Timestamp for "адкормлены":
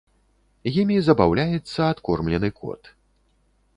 1.91-2.49